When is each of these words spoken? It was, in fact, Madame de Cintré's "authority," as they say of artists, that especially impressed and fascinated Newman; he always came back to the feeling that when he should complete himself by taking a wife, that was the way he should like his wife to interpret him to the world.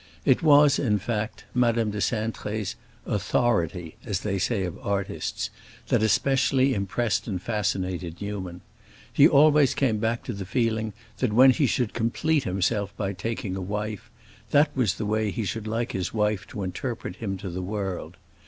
It 0.25 0.41
was, 0.41 0.79
in 0.79 0.97
fact, 0.97 1.45
Madame 1.53 1.91
de 1.91 1.99
Cintré's 1.99 2.75
"authority," 3.05 3.97
as 4.03 4.21
they 4.21 4.39
say 4.39 4.63
of 4.63 4.79
artists, 4.79 5.51
that 5.89 6.01
especially 6.01 6.73
impressed 6.73 7.27
and 7.27 7.39
fascinated 7.39 8.19
Newman; 8.19 8.61
he 9.13 9.27
always 9.27 9.75
came 9.75 9.99
back 9.99 10.23
to 10.23 10.33
the 10.33 10.43
feeling 10.43 10.93
that 11.19 11.33
when 11.33 11.51
he 11.51 11.67
should 11.67 11.93
complete 11.93 12.45
himself 12.45 12.97
by 12.97 13.13
taking 13.13 13.55
a 13.55 13.61
wife, 13.61 14.09
that 14.49 14.75
was 14.75 14.95
the 14.95 15.05
way 15.05 15.29
he 15.29 15.45
should 15.45 15.67
like 15.67 15.91
his 15.91 16.15
wife 16.15 16.47
to 16.47 16.63
interpret 16.63 17.17
him 17.17 17.37
to 17.37 17.51
the 17.51 17.61
world. 17.61 18.17